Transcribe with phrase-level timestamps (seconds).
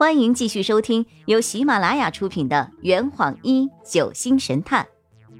[0.00, 4.88] 欢迎继续收听由喜马拉雅出品的《圆谎一九星神探》，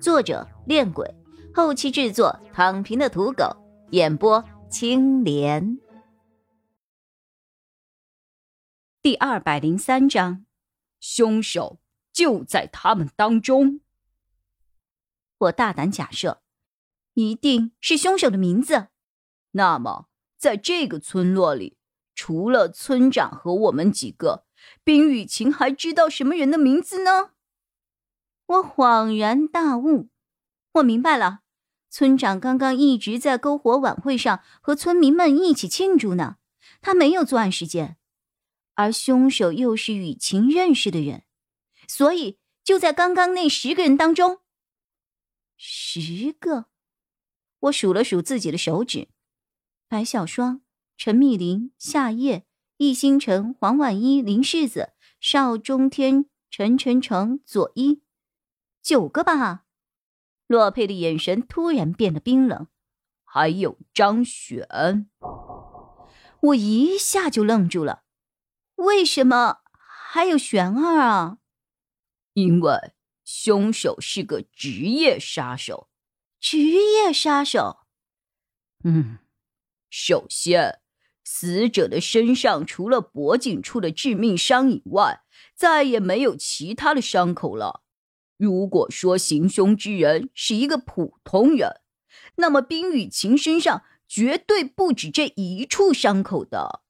[0.03, 1.15] 作者：恋鬼，
[1.55, 3.57] 后期制作：躺平的土狗，
[3.93, 5.79] 演播：青莲。
[9.01, 10.45] 第二百零三章，
[11.01, 11.81] 凶手
[12.13, 13.81] 就在他们当中。
[15.39, 16.43] 我大胆假设，
[17.15, 18.89] 一定是凶手的名字。
[19.53, 21.79] 那么，在这个村落里，
[22.15, 24.45] 除了村长和我们几个。
[24.83, 27.33] 冰雨晴还知道什么人的名字呢？
[28.47, 30.09] 我恍然大悟，
[30.73, 31.41] 我明白了，
[31.89, 36.39] 村长刚刚一直在篝火晚会上和村民们一起庆祝呢，
[36.81, 37.97] 他没有作案时间，
[38.75, 41.25] 而凶手又是雨晴认识的人，
[41.87, 44.41] 所以就在刚刚那十个人当中。
[45.57, 46.67] 十个，
[47.61, 49.09] 我数了数自己的手指：
[49.89, 50.63] 白小霜、
[50.97, 52.47] 陈密林、夏夜。
[52.81, 58.01] 易星辰、黄婉一、林世子、邵中天、陈晨成、左一，
[58.81, 59.67] 九个吧。
[60.47, 62.69] 洛佩的眼神突然变得冰冷。
[63.23, 65.11] 还有张璇，
[66.41, 68.05] 我一下就愣住了。
[68.77, 71.37] 为什么还有璇儿啊？
[72.33, 72.95] 因为
[73.27, 75.91] 凶手是个职业杀手。
[76.41, 77.81] 职业杀手？
[78.85, 79.19] 嗯，
[79.91, 80.80] 首先。
[81.33, 85.21] 死者的身上除了脖颈处的致命伤以外，
[85.55, 87.83] 再也没有其他的伤口了。
[88.37, 91.83] 如果说行凶之人是一个普通人，
[92.35, 96.83] 那么冰雨晴身上绝对不止这一处伤口的，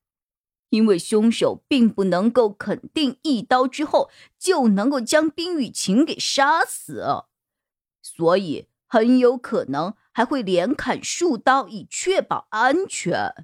[0.71, 7.05] 因为凶手并不能够肯定一刀之后就能够将冰雨晴给杀死，
[8.01, 13.35] 所以很有可能还会连砍数刀以确保安全。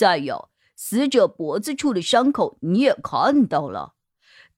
[0.00, 3.96] 再有，死者脖子处的伤口你也看到了，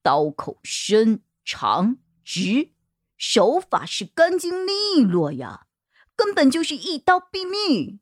[0.01, 2.71] 刀口深长直，
[3.17, 5.67] 手法是干净利落呀，
[6.15, 7.99] 根本就是一刀毙命。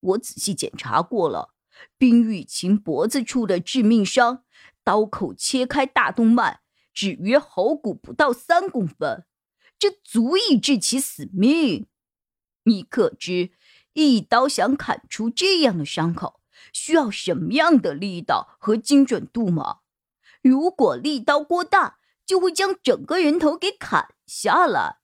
[0.00, 1.54] 我仔细检查过了，
[1.96, 4.42] 冰玉琴脖子处的致命伤，
[4.82, 6.58] 刀口切开大动脉，
[6.92, 9.24] 只约喉骨不到三公分，
[9.78, 11.86] 这足以致其死命。
[12.64, 13.52] 你可知，
[13.92, 16.40] 一刀想砍出这样的伤口？
[16.72, 19.78] 需要什么样的力道和精准度吗？
[20.42, 24.98] 如果力道过大，就会将整个人头给砍下来；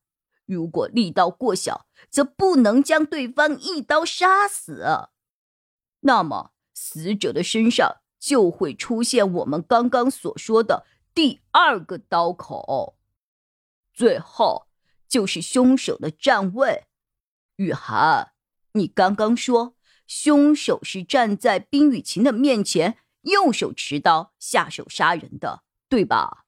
[0.47, 5.09] 如果力道过小，则不能将对方一刀杀死。
[6.01, 12.97] 那么，死者的身上就会出现我们刚刚所说的第二个刀口。
[13.93, 14.67] 最后，
[15.09, 16.87] 就是凶手的站位。
[17.57, 18.33] 雨涵，
[18.73, 19.75] 你刚刚说。
[20.11, 26.47] 凶手是站在冰雨晴的面前，右手持刀下手杀人的，对吧？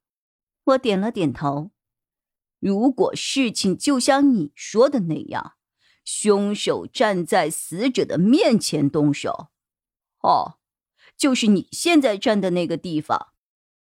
[0.64, 1.70] 我点了点头。
[2.58, 5.54] 如果事情就像你说的那样，
[6.04, 9.50] 凶手站在死者的面前动手，
[10.24, 10.58] 哦，
[11.16, 13.28] 就是你现在站的那个地方。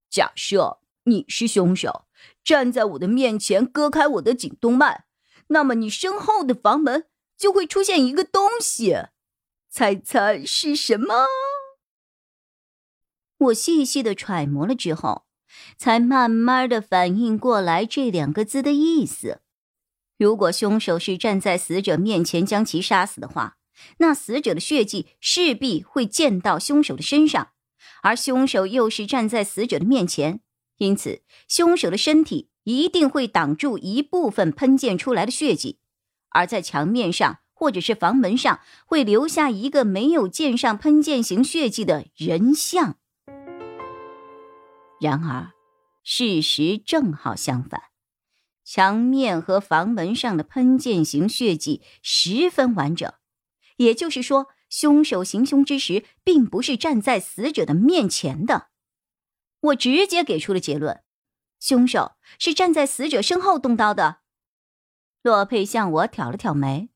[0.10, 2.08] 假设你是凶手，
[2.44, 5.06] 站在我的面前割开我的颈动脉，
[5.50, 7.08] 那么你身后的房门
[7.38, 8.96] 就会出现一个东西。
[9.78, 11.28] 猜猜是什么？
[13.38, 15.28] 我细细的揣摩了之后，
[15.78, 19.42] 才慢慢的反应过来这两个字的意思。
[20.18, 23.60] 如果凶手是站在死者面前将其杀死的话，
[24.00, 27.50] 那死者的血迹势必会溅到凶手的身上，
[28.02, 30.42] 而凶手又是站在死者的面前，
[30.78, 35.78] 因此凶手的身体一定会挡住一部分喷溅出来的血迹，
[36.30, 37.42] 而在墙面上。
[37.58, 42.98] 或者是房门上会留下一个没有溅上喷溅型血迹的人像。
[45.02, 45.54] 然而，
[46.04, 47.82] 事实正好相反，
[48.64, 53.12] 墙面和房门上的喷溅型血迹十分完整。
[53.78, 58.68] 也就是说，凶手行凶之时并不是站在死者的面前的。
[59.62, 61.02] 我直接给出了结论：
[61.60, 64.20] 凶手是站在死者身后动刀的。
[65.24, 66.90] 洛佩向我挑了挑眉。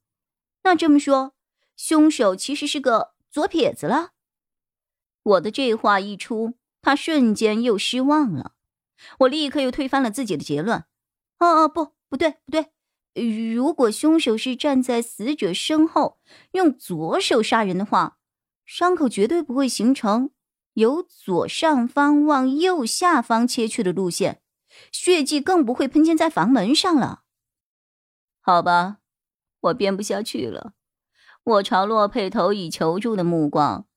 [0.63, 1.33] 那这么说，
[1.75, 4.11] 凶手其实是个左撇子了。
[5.23, 8.53] 我的这话一出，他瞬间又失望了。
[9.19, 10.85] 我立刻又推翻了自己的结论。
[11.39, 12.71] 哦哦，不，不对，不对。
[13.53, 16.19] 如果凶手是站在死者身后，
[16.51, 18.19] 用左手杀人的话，
[18.65, 20.31] 伤口绝对不会形成
[20.75, 24.41] 由左上方往右下方切去的路线，
[24.91, 27.23] 血迹更不会喷溅在房门上了。
[28.39, 29.00] 好吧。
[29.61, 30.73] 我编不下去了，
[31.43, 33.87] 我朝洛佩投以求助的目光。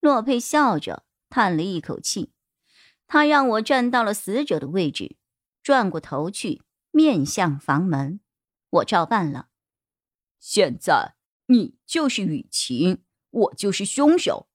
[0.00, 2.32] 洛佩笑着叹了一口气，
[3.06, 5.16] 他让我站到了死者的位置，
[5.62, 8.20] 转过头去面向房门，
[8.70, 9.48] 我照办了。
[10.38, 11.14] 现在
[11.46, 14.48] 你就是雨晴，我就是凶手，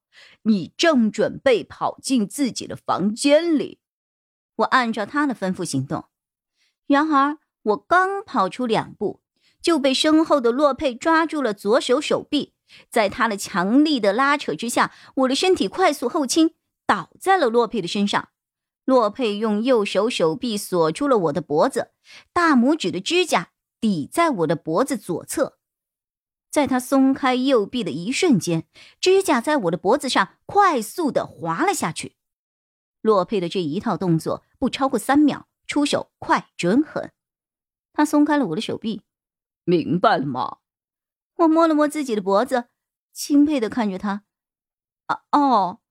[0.43, 3.79] 你正准备跑进自己的房间里。
[4.57, 6.09] 我按照他的吩咐行动，
[6.85, 9.21] 然而我刚跑出两步，
[9.61, 12.53] 就被身后的洛佩抓住了左手手臂。
[12.89, 16.53] 在他的强力的拉扯之下，我的身体快速后倾，
[16.85, 18.29] 倒在了洛佩的身上。
[18.85, 21.91] 洛佩用右手手臂锁住了我的脖子，
[22.33, 25.57] 大拇指的指甲抵在我的脖子左侧。
[26.51, 28.65] 在他松开右臂的一瞬间，
[28.99, 32.15] 指甲在我的脖子上快速的滑了下去。
[33.01, 37.11] 洛佩的这一套动作不超过三秒，出手快准狠。
[37.93, 39.03] 他松开了我的手臂，
[39.69, 40.57] 明白了吗？
[41.35, 42.69] 我摸了摸自己的脖子，
[43.13, 44.23] 钦佩的看着他。
[45.05, 45.81] 啊哦，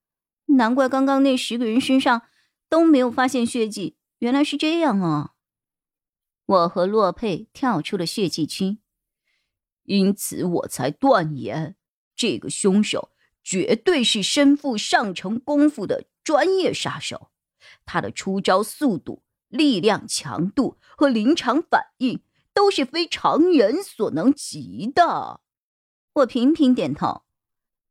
[0.46, 2.22] 难怪刚刚那十个人身上
[2.69, 5.34] 都没有发现血迹，原来是这样啊！
[6.44, 8.78] 我和洛佩跳出了血迹区，
[9.84, 11.76] 因此我才断言，
[12.16, 13.12] 这个凶手
[13.44, 17.30] 绝对是身负上乘功夫的专业杀手。
[17.84, 22.20] 他的出招速度、力量强度和临场反应。
[22.58, 25.40] 都是非常人所能及的。
[26.12, 27.22] 我频频点头。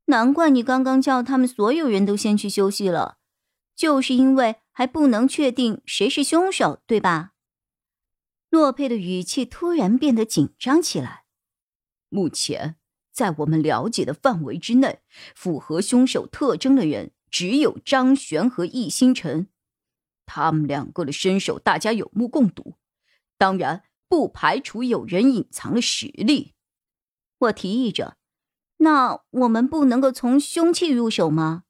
[0.07, 3.17] 难怪你刚刚叫他们所有人都先去休息了，
[3.73, 7.31] 就是因为还不能确定谁是凶手，对吧？
[8.49, 11.23] 洛佩的语气突然变得紧张起来。
[12.09, 12.75] 目前
[13.13, 14.99] 在我们了解的范围之内，
[15.33, 19.47] 符合凶手特征的人只有张璇和易星辰，
[20.25, 22.75] 他们两个的身手大家有目共睹。
[23.37, 23.85] 当然。
[24.09, 26.53] 不排除有人隐藏了实力，
[27.39, 28.17] 我提议着。
[28.77, 31.63] 那我们不能够从凶器入手吗？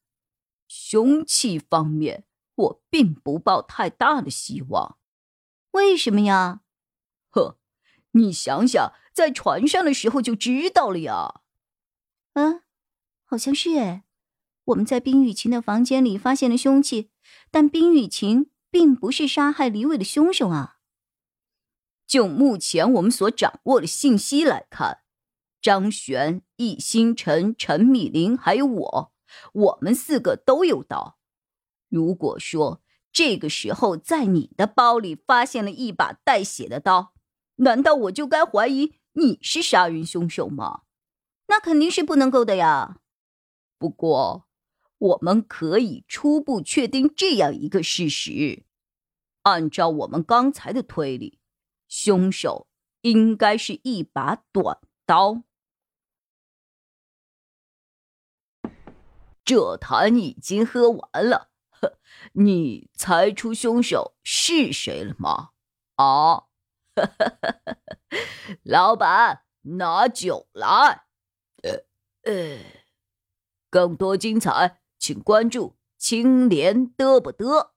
[0.67, 2.25] 凶器方面，
[2.55, 4.97] 我并不抱太大的希望。
[5.71, 6.61] 为什么呀？
[7.29, 7.57] 呵，
[8.11, 11.41] 你想想，在船上的时候就知道了呀。
[12.33, 12.61] 嗯，
[13.23, 14.03] 好像是哎。
[14.65, 17.09] 我们在冰雨晴的房间里发现了凶器，
[17.49, 20.76] 但冰雨晴并不是杀害李伟的凶手啊。
[22.07, 25.01] 就目前我们所掌握的信息来看，
[25.61, 29.11] 张璇、易星辰、陈米林还有我，
[29.51, 31.17] 我们四个都有刀。
[31.89, 32.81] 如果说
[33.11, 37.13] 这个时候在你的包里发现了一把带血的刀，
[37.57, 40.83] 难道我就该怀疑你是杀人凶手吗？
[41.47, 42.99] 那肯定是不能够的呀。
[43.77, 44.47] 不过，
[44.97, 48.63] 我们可以初步确定这样一个事实：
[49.43, 51.39] 按照我们刚才的推理。
[51.87, 52.67] 凶手
[53.01, 55.43] 应该是一把短刀。
[59.45, 61.97] 这坛已经喝完了，呵，
[62.33, 65.51] 你猜出凶手是谁了吗？
[65.95, 66.47] 啊，
[68.63, 71.05] 老板，拿酒来。
[71.63, 71.85] 呃
[72.23, 72.59] 呃，
[73.69, 77.71] 更多精彩，请关注青莲嘚不嘚。